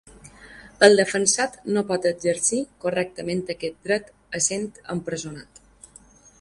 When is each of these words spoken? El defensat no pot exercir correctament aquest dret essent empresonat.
El 0.87 0.95
defensat 0.99 1.59
no 1.75 1.83
pot 1.91 2.07
exercir 2.13 2.63
correctament 2.87 3.45
aquest 3.55 3.79
dret 3.89 4.11
essent 4.41 4.69
empresonat. 4.99 5.65